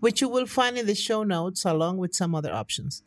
which 0.00 0.20
you 0.20 0.28
will 0.28 0.46
find 0.46 0.76
in 0.78 0.86
the 0.86 0.94
show 0.94 1.22
notes 1.22 1.64
along 1.64 1.98
with 1.98 2.14
some 2.14 2.34
other 2.34 2.52
options. 2.52 3.02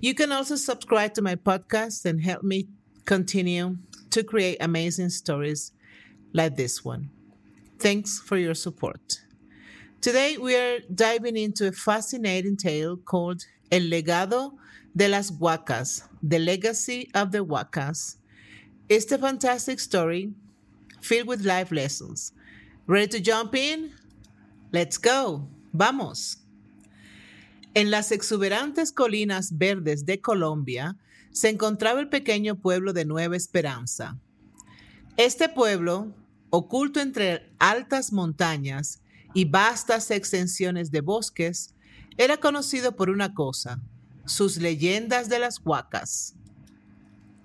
You 0.00 0.14
can 0.14 0.32
also 0.32 0.56
subscribe 0.56 1.14
to 1.14 1.22
my 1.22 1.36
podcast 1.36 2.04
and 2.04 2.22
help 2.22 2.42
me 2.42 2.68
continue 3.04 3.78
to 4.10 4.22
create 4.22 4.58
amazing 4.60 5.10
stories 5.10 5.72
like 6.32 6.56
this 6.56 6.84
one. 6.84 7.10
Thanks 7.78 8.18
for 8.18 8.36
your 8.36 8.54
support. 8.54 9.22
Today, 10.00 10.36
we 10.36 10.54
are 10.54 10.80
diving 10.94 11.36
into 11.36 11.66
a 11.68 11.72
fascinating 11.72 12.56
tale 12.56 12.96
called 12.96 13.44
El 13.72 13.82
legado 13.82 14.52
de 14.94 15.08
las 15.08 15.30
huacas, 15.30 16.02
the 16.22 16.38
legacy 16.38 17.10
of 17.14 17.32
the 17.32 17.44
huacas. 17.44 18.16
It's 18.88 19.10
a 19.10 19.18
fantastic 19.18 19.80
story 19.80 20.32
filled 21.00 21.26
with 21.26 21.44
life 21.44 21.72
lessons. 21.72 22.32
Ready 22.86 23.08
to 23.08 23.20
jump 23.20 23.54
in? 23.54 23.92
Let's 24.72 24.98
go. 24.98 25.48
Vamos. 25.78 26.38
En 27.74 27.90
las 27.90 28.10
exuberantes 28.10 28.92
colinas 28.92 29.58
verdes 29.58 30.06
de 30.06 30.22
Colombia 30.22 30.96
se 31.32 31.50
encontraba 31.50 32.00
el 32.00 32.08
pequeño 32.08 32.58
pueblo 32.58 32.94
de 32.94 33.04
Nueva 33.04 33.36
Esperanza. 33.36 34.18
Este 35.18 35.50
pueblo, 35.50 36.14
oculto 36.48 37.00
entre 37.00 37.52
altas 37.58 38.10
montañas 38.10 39.02
y 39.34 39.44
vastas 39.44 40.10
extensiones 40.10 40.90
de 40.90 41.02
bosques, 41.02 41.74
era 42.16 42.38
conocido 42.38 42.96
por 42.96 43.10
una 43.10 43.34
cosa, 43.34 43.78
sus 44.24 44.56
leyendas 44.56 45.28
de 45.28 45.40
las 45.40 45.60
huacas. 45.62 46.36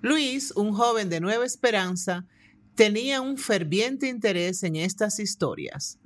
Luis, 0.00 0.52
un 0.52 0.72
joven 0.72 1.10
de 1.10 1.20
Nueva 1.20 1.44
Esperanza, 1.44 2.24
tenía 2.76 3.20
un 3.20 3.36
ferviente 3.36 4.08
interés 4.08 4.62
en 4.62 4.76
estas 4.76 5.18
historias. 5.20 5.98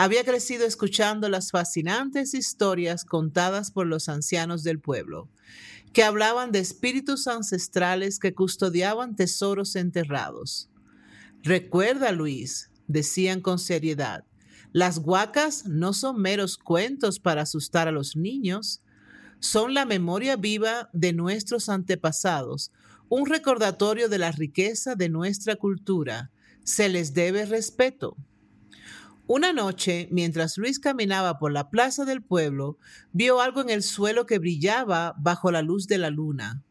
Había 0.00 0.22
crecido 0.22 0.64
escuchando 0.64 1.28
las 1.28 1.50
fascinantes 1.50 2.32
historias 2.32 3.04
contadas 3.04 3.72
por 3.72 3.84
los 3.84 4.08
ancianos 4.08 4.62
del 4.62 4.78
pueblo, 4.78 5.28
que 5.92 6.04
hablaban 6.04 6.52
de 6.52 6.60
espíritus 6.60 7.26
ancestrales 7.26 8.20
que 8.20 8.32
custodiaban 8.32 9.16
tesoros 9.16 9.74
enterrados. 9.74 10.70
Recuerda, 11.42 12.12
Luis, 12.12 12.70
decían 12.86 13.40
con 13.40 13.58
seriedad, 13.58 14.24
las 14.72 14.98
huacas 14.98 15.66
no 15.66 15.92
son 15.92 16.22
meros 16.22 16.58
cuentos 16.58 17.18
para 17.18 17.42
asustar 17.42 17.88
a 17.88 17.92
los 17.92 18.14
niños, 18.14 18.82
son 19.40 19.74
la 19.74 19.84
memoria 19.84 20.36
viva 20.36 20.90
de 20.92 21.12
nuestros 21.12 21.68
antepasados, 21.68 22.70
un 23.08 23.26
recordatorio 23.26 24.08
de 24.08 24.18
la 24.18 24.30
riqueza 24.30 24.94
de 24.94 25.08
nuestra 25.08 25.56
cultura. 25.56 26.30
Se 26.62 26.88
les 26.88 27.14
debe 27.14 27.46
respeto. 27.46 28.16
Una 29.28 29.52
noche, 29.52 30.08
mientras 30.10 30.56
Luis 30.56 30.78
caminaba 30.78 31.38
por 31.38 31.52
la 31.52 31.68
plaza 31.68 32.06
del 32.06 32.22
pueblo, 32.22 32.78
vio 33.12 33.42
algo 33.42 33.60
en 33.60 33.68
el 33.68 33.82
suelo 33.82 34.24
que 34.24 34.38
brillaba 34.38 35.14
bajo 35.18 35.50
la 35.50 35.60
luz 35.60 35.86
de 35.86 35.98
la 35.98 36.08
luna. 36.08 36.64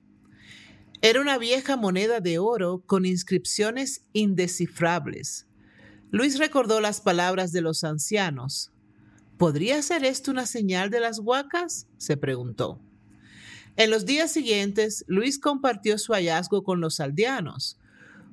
Era 1.04 1.22
una 1.22 1.38
vieja 1.38 1.78
moneda 1.78 2.20
de 2.20 2.40
oro 2.40 2.82
con 2.88 3.06
inscripciones 3.06 4.06
indescifrables. 4.12 5.46
Luis 6.10 6.40
recordó 6.40 6.82
las 6.82 7.00
palabras 7.00 7.52
de 7.52 7.62
los 7.62 7.84
ancianos. 7.84 8.72
¿Podría 9.38 9.80
ser 9.84 10.04
esto 10.04 10.32
una 10.32 10.48
señal 10.48 10.90
de 10.90 11.00
las 11.00 11.20
huacas? 11.20 11.86
se 12.00 12.18
preguntó. 12.18 12.82
En 13.76 13.92
los 13.92 14.08
días 14.08 14.32
siguientes, 14.32 15.06
Luis 15.08 15.38
compartió 15.38 16.00
su 16.00 16.14
hallazgo 16.14 16.64
con 16.64 16.82
los 16.82 17.00
aldeanos. 17.00 17.78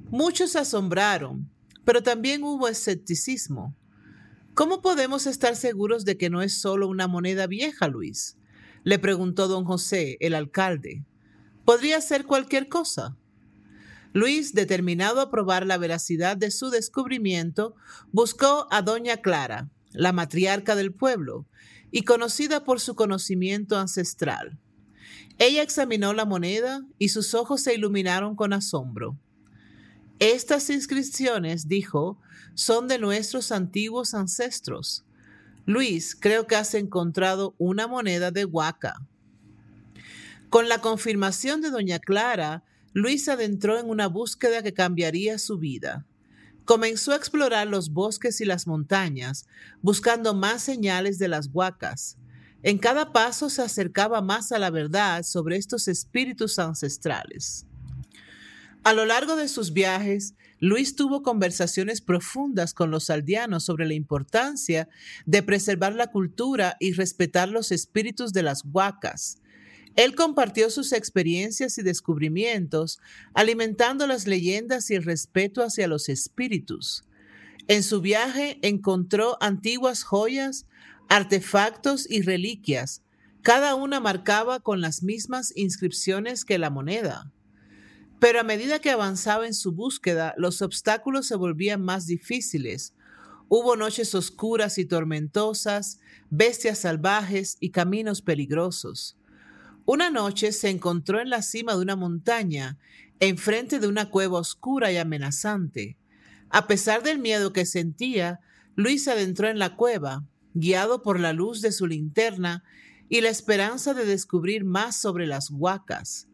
Muchos 0.09 0.56
asombraron, 0.56 1.51
pero 1.85 2.03
también 2.03 2.43
hubo 2.43 2.69
escepticismo. 2.69 3.77
¿Cómo 4.55 4.83
podemos 4.83 5.27
estar 5.27 5.57
seguros 5.57 6.05
de 6.05 6.17
que 6.17 6.31
no 6.31 6.41
es 6.41 6.61
solo 6.61 6.87
una 6.87 7.09
moneda 7.09 7.49
vieja, 7.49 7.89
Luis? 7.89 8.37
Le 8.85 9.01
preguntó 9.01 9.49
don 9.49 9.65
José, 9.65 10.17
el 10.21 10.33
alcalde. 10.33 11.05
Podría 11.65 12.01
ser 12.01 12.25
cualquier 12.25 12.69
cosa. 12.69 13.17
Luis, 14.13 14.55
determinado 14.55 15.21
a 15.21 15.29
probar 15.29 15.67
la 15.67 15.77
veracidad 15.77 16.37
de 16.37 16.53
su 16.53 16.71
descubrimiento, 16.71 17.75
buscó 18.13 18.69
a 18.71 18.81
doña 18.83 19.17
Clara, 19.17 19.71
la 19.91 20.13
matriarca 20.13 20.77
del 20.77 20.95
pueblo, 20.95 21.49
y 21.91 22.03
conocida 22.03 22.63
por 22.63 22.79
su 22.79 22.95
conocimiento 22.95 23.77
ancestral. 23.77 24.61
Ella 25.39 25.63
examinó 25.63 26.13
la 26.13 26.27
moneda 26.27 26.87
y 26.97 27.09
sus 27.09 27.35
ojos 27.35 27.61
se 27.61 27.75
iluminaron 27.75 28.37
con 28.37 28.53
asombro. 28.53 29.19
Estas 30.21 30.71
inscripciones, 30.71 31.67
dijo, 31.67 32.19
son 32.55 32.87
de 32.87 32.99
nuestros 32.99 33.51
antiguos 33.51 34.15
ancestros. 34.15 35.05
Luis, 35.67 36.15
creo 36.15 36.47
que 36.47 36.57
has 36.57 36.75
encontrado 36.75 37.55
una 37.59 37.89
moneda 37.89 38.31
de 38.31 38.45
huaca. 38.45 39.03
Con 40.51 40.69
la 40.69 40.81
confirmación 40.81 41.63
de 41.63 41.71
doña 41.71 41.99
Clara, 41.99 42.63
Luis 42.93 43.29
adentró 43.29 43.79
en 43.81 43.91
una 43.91 44.07
búsqueda 44.07 44.63
que 44.63 44.73
cambiaría 44.73 45.39
su 45.39 45.59
vida. 45.59 46.07
Comenzó 46.65 47.13
a 47.13 47.17
explorar 47.17 47.67
los 47.67 47.91
bosques 47.91 48.41
y 48.41 48.45
las 48.45 48.69
montañas, 48.69 49.47
buscando 49.83 50.33
más 50.33 50.63
señales 50.63 51.19
de 51.19 51.27
las 51.27 51.51
huacas. 51.53 52.19
En 52.63 52.79
cada 52.79 53.13
paso 53.13 53.51
se 53.51 53.63
acercaba 53.63 54.23
más 54.23 54.53
a 54.53 54.59
la 54.61 54.71
verdad 54.71 55.25
sobre 55.25 55.57
estos 55.57 55.89
espíritus 55.89 56.59
ancestrales. 56.61 57.67
A 58.84 58.93
lo 58.93 59.06
largo 59.06 59.34
de 59.34 59.49
sus 59.49 59.72
viajes, 59.72 60.34
Luis 60.61 60.95
tuvo 60.95 61.22
conversaciones 61.22 62.03
profundas 62.03 62.75
con 62.75 62.91
los 62.91 63.09
aldeanos 63.09 63.65
sobre 63.65 63.87
la 63.87 63.95
importancia 63.95 64.91
de 65.25 65.43
preservar 65.43 65.95
la 65.95 66.09
cultura 66.09 66.77
y 66.78 66.93
respetar 66.93 67.49
los 67.49 67.73
espíritus 67.73 68.34
de 68.34 68.43
las 68.43 68.62
huacas. 68.62 69.39
Él 69.97 70.15
compartió 70.15 70.69
sus 70.69 70.93
experiencias 70.93 71.78
y 71.78 71.83
descubrimientos, 71.83 72.99
alimentando 73.33 74.06
las 74.06 74.27
leyendas 74.27 74.91
y 74.91 74.97
el 74.97 75.05
respeto 75.05 75.62
hacia 75.62 75.89
los 75.89 76.11
espíritus. 76.11 77.05
En 77.69 77.83
su 77.83 78.03
viaje 78.03 78.59
encontró 78.61 79.39
antiguas 79.41 80.03
joyas, 80.03 80.67
artefactos 81.09 82.06
y 82.11 82.21
reliquias. 82.21 83.00
Cada 83.41 83.77
una 83.77 83.99
marcaba 84.00 84.61
con 84.61 84.83
las 84.83 85.03
mismas 85.03 85.55
inscripciones 85.56 86.44
que 86.44 86.59
la 86.59 86.69
moneda. 86.69 87.33
Pero 88.25 88.41
a 88.41 88.43
medida 88.43 88.79
que 88.79 88.91
avanzaba 88.91 89.47
en 89.47 89.53
su 89.53 89.73
búsqueda, 89.73 90.33
los 90.39 90.62
obstáculos 90.62 91.27
se 91.27 91.37
volvían 91.37 91.83
más 91.83 92.07
difíciles. 92.07 92.95
Hubo 93.51 93.77
noches 93.77 94.15
oscuras 94.15 94.79
y 94.79 94.87
tormentosas, 94.87 96.01
bestias 96.31 96.79
salvajes 96.79 97.59
y 97.61 97.69
caminos 97.69 98.23
peligrosos. 98.23 99.19
Una 99.85 100.09
noche 100.09 100.53
se 100.53 100.71
encontró 100.71 101.21
en 101.21 101.29
la 101.29 101.43
cima 101.43 101.75
de 101.75 101.83
una 101.83 101.97
montaña, 101.97 102.79
enfrente 103.21 103.79
de 103.79 103.89
una 103.89 104.09
cueva 104.09 104.39
oscura 104.39 104.91
y 104.91 104.97
amenazante. 104.97 105.99
A 106.49 106.67
pesar 106.67 107.03
del 107.03 107.19
miedo 107.19 107.53
que 107.53 107.67
sentía, 107.67 108.41
Luis 108.75 109.05
se 109.05 109.11
adentró 109.11 109.49
en 109.49 109.59
la 109.59 109.77
cueva, 109.77 110.25
guiado 110.55 111.03
por 111.03 111.21
la 111.21 111.35
luz 111.35 111.61
de 111.61 111.73
su 111.73 111.87
linterna 111.87 112.65
y 113.11 113.21
la 113.21 113.29
esperanza 113.29 113.93
de 113.93 114.06
descubrir 114.06 114.65
más 114.65 114.97
sobre 114.97 115.26
las 115.26 115.50
huacas. 115.50 116.26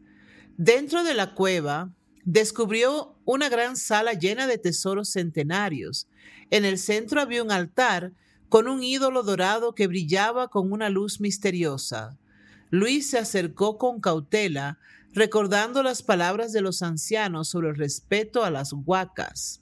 Dentro 0.63 1.03
de 1.03 1.15
la 1.15 1.33
cueva 1.33 1.91
descubrió 2.23 3.17
una 3.25 3.49
gran 3.49 3.75
sala 3.75 4.13
llena 4.13 4.45
de 4.45 4.59
tesoros 4.59 5.09
centenarios. 5.09 6.07
En 6.51 6.65
el 6.65 6.77
centro 6.77 7.19
había 7.19 7.41
un 7.41 7.51
altar 7.51 8.13
con 8.47 8.67
un 8.67 8.83
ídolo 8.83 9.23
dorado 9.23 9.73
que 9.73 9.87
brillaba 9.87 10.49
con 10.49 10.71
una 10.71 10.89
luz 10.91 11.19
misteriosa. 11.19 12.15
Luis 12.69 13.09
se 13.09 13.17
acercó 13.17 13.79
con 13.79 14.01
cautela, 14.01 14.77
recordando 15.13 15.81
las 15.81 16.03
palabras 16.03 16.53
de 16.53 16.61
los 16.61 16.83
ancianos 16.83 17.49
sobre 17.49 17.69
el 17.69 17.75
respeto 17.75 18.43
a 18.43 18.51
las 18.51 18.71
huacas. 18.71 19.61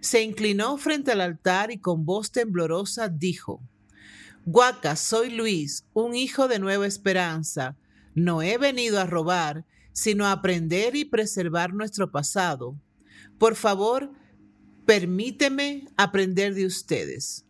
Se 0.00 0.22
inclinó 0.22 0.76
frente 0.76 1.12
al 1.12 1.20
altar 1.20 1.70
y 1.70 1.78
con 1.78 2.04
voz 2.04 2.32
temblorosa 2.32 3.08
dijo, 3.08 3.62
Huacas, 4.44 4.98
soy 4.98 5.30
Luis, 5.30 5.84
un 5.92 6.16
hijo 6.16 6.48
de 6.48 6.58
Nueva 6.58 6.88
Esperanza. 6.88 7.76
No 8.16 8.42
he 8.42 8.58
venido 8.58 8.98
a 8.98 9.06
robar, 9.06 9.64
sino 9.96 10.26
aprender 10.26 10.94
y 10.94 11.06
preservar 11.06 11.72
nuestro 11.72 12.12
pasado. 12.12 12.78
Por 13.38 13.56
favor, 13.56 14.12
permíteme 14.84 15.88
aprender 15.96 16.52
de 16.52 16.66
ustedes. 16.66 17.46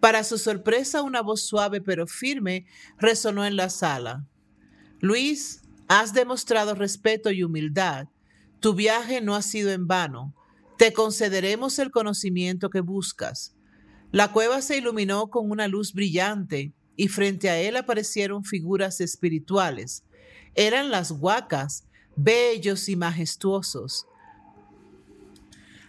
Para 0.00 0.24
su 0.24 0.36
sorpresa, 0.36 1.00
una 1.02 1.22
voz 1.22 1.42
suave 1.42 1.80
pero 1.80 2.08
firme 2.08 2.66
resonó 2.98 3.44
en 3.44 3.54
la 3.54 3.70
sala. 3.70 4.26
Luis, 5.00 5.62
has 5.86 6.12
demostrado 6.12 6.74
respeto 6.74 7.30
y 7.30 7.44
humildad. 7.44 8.08
Tu 8.58 8.74
viaje 8.74 9.20
no 9.20 9.36
ha 9.36 9.42
sido 9.42 9.70
en 9.70 9.86
vano. 9.86 10.34
Te 10.76 10.92
concederemos 10.92 11.78
el 11.78 11.92
conocimiento 11.92 12.68
que 12.68 12.80
buscas. 12.80 13.54
La 14.10 14.32
cueva 14.32 14.60
se 14.60 14.76
iluminó 14.76 15.30
con 15.30 15.52
una 15.52 15.68
luz 15.68 15.92
brillante 15.92 16.72
y 16.96 17.06
frente 17.06 17.48
a 17.48 17.60
él 17.60 17.76
aparecieron 17.76 18.42
figuras 18.42 19.00
espirituales. 19.00 20.02
Eran 20.58 20.90
las 20.90 21.12
huacas, 21.12 21.84
bellos 22.16 22.88
y 22.88 22.96
majestuosos. 22.96 24.08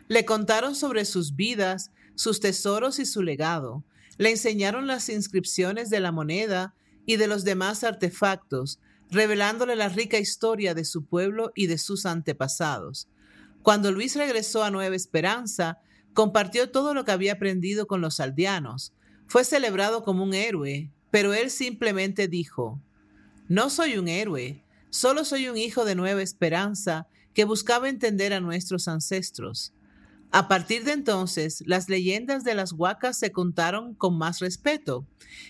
Le 0.08 0.26
contaron 0.26 0.76
sobre 0.76 1.06
sus 1.06 1.36
vidas, 1.36 1.90
sus 2.14 2.40
tesoros 2.40 3.00
y 3.00 3.08
su 3.08 3.24
legado. 3.24 3.84
Le 4.20 4.30
enseñaron 4.30 4.86
las 4.86 5.10
inscripciones 5.10 5.90
de 5.90 6.00
la 6.00 6.12
moneda 6.12 6.76
y 7.08 7.16
de 7.16 7.26
los 7.26 7.46
demás 7.46 7.84
artefactos, 7.84 8.80
revelándole 9.10 9.76
la 9.76 9.90
rica 9.90 10.20
historia 10.20 10.76
de 10.76 10.86
su 10.86 11.04
pueblo 11.04 11.52
y 11.56 11.66
de 11.66 11.80
sus 11.80 12.06
antepasados. 12.06 13.08
Cuando 13.64 13.92
Luis 13.92 14.16
regresó 14.16 14.64
a 14.64 14.70
Nueva 14.70 14.96
Esperanza, 14.96 15.80
compartió 16.14 16.70
todo 16.70 16.94
lo 16.94 17.06
que 17.06 17.12
había 17.12 17.34
aprendido 17.34 17.88
con 17.88 18.02
los 18.02 18.20
aldeanos. 18.20 18.94
Fue 19.26 19.44
celebrado 19.44 20.04
como 20.04 20.24
un 20.24 20.36
héroe, 20.36 20.92
pero 21.10 21.34
él 21.34 21.50
simplemente 21.50 22.28
dijo, 22.28 22.80
No 23.50 23.72
soy 23.72 23.98
un 23.98 24.08
héroe, 24.08 24.64
solo 24.92 25.26
soy 25.26 25.50
un 25.50 25.58
hijo 25.58 25.84
de 25.84 25.96
Nueva 25.96 26.22
Esperanza 26.22 27.08
que 27.34 27.46
buscaba 27.46 27.90
entender 27.90 28.32
a 28.32 28.42
nuestros 28.42 28.88
ancestros. 28.88 29.74
A 30.30 30.48
partir 30.48 30.84
de 30.84 30.92
entonces, 30.92 31.64
las 31.66 31.90
leyendas 31.90 32.44
de 32.44 32.54
las 32.54 32.74
huacas 32.74 33.18
se 33.18 33.32
contaron 33.32 33.96
con 33.96 34.16
más 34.20 34.38
respeto 34.38 35.08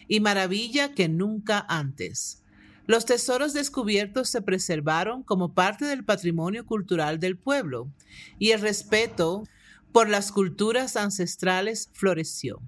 y 0.08 0.22
maravilla 0.22 0.94
que 0.94 1.10
nunca 1.10 1.66
antes. 1.68 2.42
Los 2.88 3.04
tesoros 3.04 3.52
descubiertos 3.52 4.30
se 4.30 4.42
preservaron 4.42 5.22
como 5.22 5.54
parte 5.54 5.84
del 5.84 6.06
patrimonio 6.06 6.66
cultural 6.66 7.20
del 7.20 7.38
pueblo 7.38 7.92
y 8.40 8.52
el 8.52 8.62
respeto 8.62 9.44
por 9.92 10.08
las 10.08 10.32
culturas 10.32 10.96
ancestrales 10.96 11.90
floreció. 11.92 12.62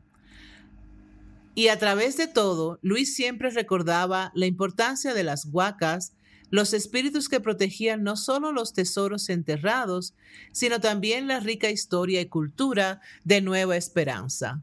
Y 1.54 1.68
a 1.68 1.78
través 1.78 2.18
de 2.18 2.28
todo, 2.28 2.80
Luis 2.82 3.16
siempre 3.16 3.50
recordaba 3.50 4.32
la 4.36 4.46
importancia 4.46 5.14
de 5.14 5.24
las 5.24 5.46
huacas 5.46 6.14
los 6.52 6.74
espíritus 6.74 7.30
que 7.30 7.40
protegían 7.40 8.04
no 8.04 8.18
solo 8.18 8.52
los 8.52 8.74
tesoros 8.74 9.30
enterrados, 9.30 10.14
sino 10.52 10.80
también 10.80 11.28
la 11.28 11.40
rica 11.40 11.70
historia 11.70 12.20
y 12.22 12.26
cultura 12.26 13.00
de 13.24 13.42
Nueva 13.42 13.78
Esperanza. 13.78 14.62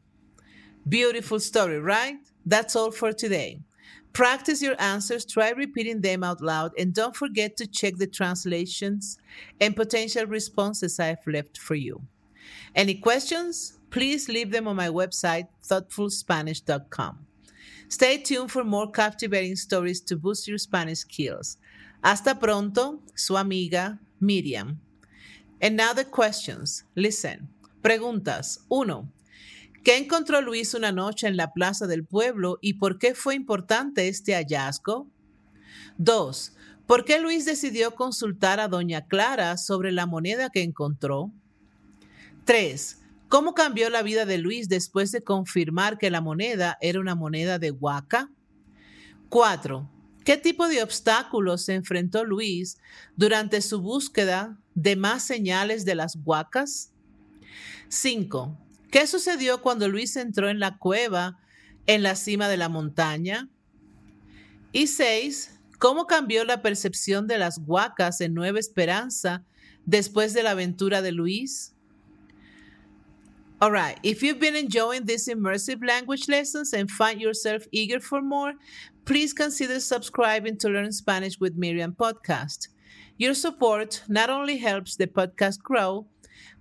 Beautiful 0.85 1.39
story, 1.39 1.79
right? 1.79 2.21
That's 2.47 2.75
all 2.75 2.91
for 2.91 3.13
today. 3.13 3.61
Practice 4.13 4.61
your 4.61 4.75
answers, 4.79 5.25
try 5.25 5.51
repeating 5.51 6.01
them 6.01 6.23
out 6.23 6.41
loud, 6.41 6.71
and 6.77 6.93
don't 6.93 7.15
forget 7.15 7.57
to 7.57 7.67
check 7.67 7.97
the 7.97 8.07
translations 8.07 9.17
and 9.59 9.75
potential 9.75 10.25
responses 10.25 10.99
I've 10.99 11.25
left 11.27 11.57
for 11.57 11.75
you. 11.75 12.01
Any 12.75 12.95
questions? 12.95 13.78
Please 13.89 14.29
leave 14.29 14.51
them 14.51 14.67
on 14.67 14.75
my 14.75 14.89
website, 14.89 15.47
thoughtfulspanish.com. 15.63 17.25
Stay 17.87 18.17
tuned 18.17 18.51
for 18.51 18.63
more 18.63 18.91
captivating 18.91 19.55
stories 19.55 20.01
to 20.01 20.15
boost 20.15 20.47
your 20.47 20.59
Spanish 20.59 20.99
skills. 20.99 21.57
Hasta 22.03 22.35
pronto, 22.35 22.99
su 23.15 23.35
amiga 23.35 23.99
Miriam. 24.19 24.79
And 25.61 25.75
now 25.75 25.93
the 25.93 26.05
questions. 26.05 26.83
Listen. 26.95 27.49
Preguntas. 27.81 28.59
1. 28.69 29.11
¿Qué 29.83 29.97
encontró 29.97 30.41
Luis 30.41 30.73
una 30.73 30.91
noche 30.91 31.27
en 31.27 31.37
la 31.37 31.51
plaza 31.53 31.87
del 31.87 32.05
pueblo 32.05 32.59
y 32.61 32.73
por 32.73 32.99
qué 32.99 33.15
fue 33.15 33.35
importante 33.35 34.07
este 34.07 34.33
hallazgo? 34.33 35.07
2. 35.97 36.53
¿Por 36.85 37.05
qué 37.05 37.19
Luis 37.19 37.45
decidió 37.45 37.95
consultar 37.95 38.59
a 38.59 38.67
doña 38.67 39.07
Clara 39.07 39.57
sobre 39.57 39.91
la 39.91 40.05
moneda 40.05 40.49
que 40.49 40.63
encontró? 40.63 41.31
3. 42.45 42.98
¿Cómo 43.29 43.53
cambió 43.53 43.91
la 43.91 44.01
vida 44.01 44.25
de 44.25 44.39
Luis 44.39 44.69
después 44.69 45.11
de 45.11 45.23
confirmar 45.23 45.99
que 45.99 46.09
la 46.09 46.19
moneda 46.19 46.79
era 46.81 46.99
una 46.99 47.13
moneda 47.13 47.59
de 47.59 47.69
Huaca? 47.69 48.31
4. 49.29 49.87
¿Qué 50.25 50.35
tipo 50.35 50.67
de 50.67 50.81
obstáculos 50.81 51.63
se 51.63 51.75
enfrentó 51.75 52.25
Luis 52.25 52.79
durante 53.15 53.61
su 53.61 53.81
búsqueda 53.81 54.59
de 54.73 54.95
más 54.95 55.21
señales 55.21 55.85
de 55.85 55.93
las 55.93 56.17
huacas? 56.25 56.91
5. 57.89 58.57
¿Qué 58.89 59.05
sucedió 59.05 59.61
cuando 59.61 59.87
Luis 59.87 60.15
entró 60.15 60.49
en 60.49 60.59
la 60.59 60.79
cueva 60.79 61.39
en 61.85 62.01
la 62.01 62.15
cima 62.15 62.47
de 62.47 62.57
la 62.57 62.67
montaña? 62.67 63.47
Y 64.71 64.87
6. 64.87 65.59
¿Cómo 65.77 66.07
cambió 66.07 66.45
la 66.45 66.63
percepción 66.63 67.27
de 67.27 67.37
las 67.37 67.59
huacas 67.63 68.21
en 68.21 68.33
Nueva 68.33 68.57
Esperanza 68.57 69.45
después 69.85 70.33
de 70.33 70.41
la 70.41 70.51
aventura 70.51 71.03
de 71.03 71.11
Luis? 71.11 71.75
All 73.61 73.71
right. 73.71 73.99
If 74.03 74.23
you've 74.23 74.39
been 74.39 74.55
enjoying 74.55 75.05
these 75.05 75.27
immersive 75.27 75.85
language 75.85 76.29
lessons 76.29 76.71
and 76.71 76.89
find 76.89 77.19
yourself 77.19 77.63
eager 77.73 77.99
for 77.99 78.21
more, 78.21 78.53
please 79.03 79.33
consider 79.33 79.81
subscribing 79.81 80.57
to 80.59 80.69
Learn 80.69 80.93
Spanish 80.93 81.37
with 81.41 81.57
Miriam 81.57 81.93
podcast. 81.93 82.69
Your 83.17 83.33
support 83.33 84.03
not 84.07 84.29
only 84.29 84.57
helps 84.57 84.95
the 84.95 85.07
podcast 85.07 85.59
grow, 85.61 86.07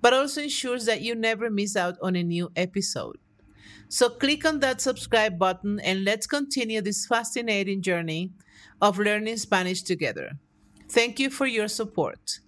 but 0.00 0.12
also 0.12 0.42
ensures 0.42 0.86
that 0.86 1.00
you 1.00 1.14
never 1.14 1.50
miss 1.50 1.76
out 1.76 1.96
on 2.02 2.16
a 2.16 2.24
new 2.24 2.50
episode. 2.56 3.16
So 3.88 4.08
click 4.10 4.44
on 4.44 4.58
that 4.58 4.80
subscribe 4.80 5.38
button 5.38 5.78
and 5.78 6.04
let's 6.04 6.26
continue 6.26 6.80
this 6.80 7.06
fascinating 7.06 7.80
journey 7.80 8.32
of 8.82 8.98
learning 8.98 9.36
Spanish 9.36 9.82
together. 9.82 10.32
Thank 10.90 11.20
you 11.20 11.30
for 11.30 11.46
your 11.46 11.68
support. 11.68 12.40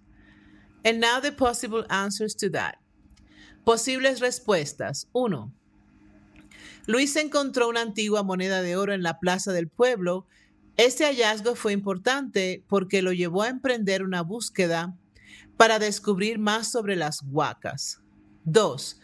And 0.84 1.00
now 1.00 1.20
the 1.20 1.30
possible 1.30 1.84
answers 1.88 2.34
to 2.36 2.50
that. 2.50 2.79
Posibles 3.64 4.20
respuestas. 4.20 5.08
1. 5.12 5.52
Luis 6.86 7.14
encontró 7.16 7.68
una 7.68 7.82
antigua 7.82 8.22
moneda 8.22 8.62
de 8.62 8.76
oro 8.76 8.92
en 8.92 9.02
la 9.02 9.18
plaza 9.18 9.52
del 9.52 9.68
pueblo. 9.68 10.26
Este 10.76 11.04
hallazgo 11.04 11.54
fue 11.54 11.72
importante 11.72 12.64
porque 12.68 13.02
lo 13.02 13.12
llevó 13.12 13.42
a 13.42 13.48
emprender 13.48 14.02
una 14.02 14.22
búsqueda 14.22 14.96
para 15.56 15.78
descubrir 15.78 16.38
más 16.38 16.70
sobre 16.70 16.96
las 16.96 17.22
huacas. 17.30 18.00
2. 18.44 18.98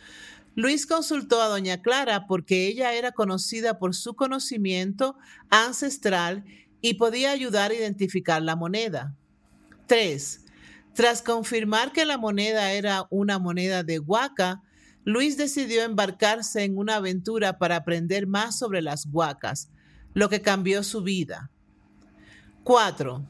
Luis 0.54 0.86
consultó 0.86 1.42
a 1.42 1.48
doña 1.48 1.82
Clara 1.82 2.26
porque 2.26 2.66
ella 2.66 2.94
era 2.94 3.12
conocida 3.12 3.78
por 3.78 3.94
su 3.94 4.16
conocimiento 4.16 5.16
ancestral 5.50 6.44
y 6.80 6.94
podía 6.94 7.30
ayudar 7.30 7.70
a 7.70 7.74
identificar 7.74 8.40
la 8.40 8.56
moneda. 8.56 9.14
3. 9.86 10.45
Tras 10.96 11.20
confirmar 11.20 11.92
que 11.92 12.06
la 12.06 12.16
moneda 12.16 12.72
era 12.72 13.06
una 13.10 13.38
moneda 13.38 13.82
de 13.82 13.98
Huaca, 13.98 14.62
Luis 15.04 15.36
decidió 15.36 15.82
embarcarse 15.82 16.64
en 16.64 16.78
una 16.78 16.96
aventura 16.96 17.58
para 17.58 17.76
aprender 17.76 18.26
más 18.26 18.58
sobre 18.58 18.80
las 18.80 19.06
huacas, 19.12 19.68
lo 20.14 20.30
que 20.30 20.40
cambió 20.40 20.82
su 20.82 21.02
vida. 21.02 21.50
4. 22.64 23.22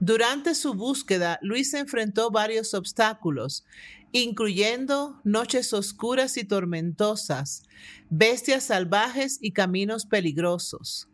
Durante 0.00 0.54
su 0.54 0.74
búsqueda, 0.74 1.38
Luis 1.40 1.72
enfrentó 1.72 2.30
varios 2.30 2.74
obstáculos, 2.74 3.64
incluyendo 4.12 5.18
noches 5.24 5.72
oscuras 5.72 6.36
y 6.36 6.44
tormentosas, 6.44 7.62
bestias 8.10 8.64
salvajes 8.64 9.38
y 9.40 9.52
caminos 9.52 10.04
peligrosos. 10.04 11.08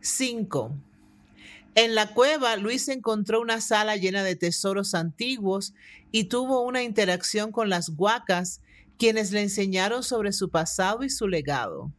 5. 0.00 0.76
En 1.76 1.94
la 1.94 2.14
cueva, 2.14 2.56
Luis 2.56 2.88
encontró 2.88 3.38
una 3.38 3.60
sala 3.60 3.96
llena 3.96 4.24
de 4.24 4.34
tesoros 4.34 4.94
antiguos 4.94 5.74
y 6.10 6.24
tuvo 6.24 6.62
una 6.62 6.82
interacción 6.82 7.52
con 7.52 7.68
las 7.68 7.90
huacas, 7.90 8.62
quienes 8.98 9.30
le 9.30 9.42
enseñaron 9.42 10.02
sobre 10.02 10.32
su 10.32 10.48
pasado 10.48 11.04
y 11.04 11.10
su 11.10 11.28
legado. 11.28 11.92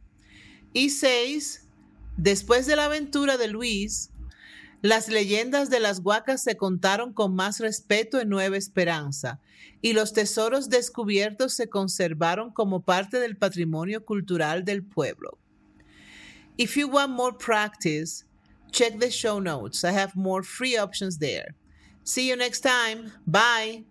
Y 0.72 0.90
seis, 0.90 1.68
después 2.16 2.66
de 2.66 2.74
la 2.74 2.86
aventura 2.86 3.36
de 3.36 3.46
Luis, 3.46 4.10
las 4.82 5.08
leyendas 5.08 5.70
de 5.70 5.78
las 5.78 6.00
huacas 6.00 6.42
se 6.42 6.56
contaron 6.56 7.12
con 7.12 7.36
más 7.36 7.60
respeto 7.60 8.20
en 8.20 8.30
Nueva 8.30 8.56
Esperanza, 8.56 9.40
y 9.80 9.92
los 9.92 10.12
tesoros 10.12 10.70
descubiertos 10.70 11.54
se 11.54 11.68
conservaron 11.68 12.52
como 12.52 12.82
parte 12.82 13.20
del 13.20 13.36
patrimonio 13.36 14.04
cultural 14.04 14.64
del 14.64 14.82
pueblo. 14.82 15.38
If 16.56 16.76
you 16.76 16.88
want 16.88 17.12
more 17.12 17.36
practice, 17.38 18.24
Check 18.72 18.98
the 18.98 19.10
show 19.10 19.38
notes. 19.38 19.84
I 19.84 19.92
have 19.92 20.16
more 20.16 20.42
free 20.42 20.76
options 20.76 21.18
there. 21.18 21.54
See 22.04 22.28
you 22.28 22.36
next 22.36 22.60
time. 22.60 23.12
Bye. 23.26 23.84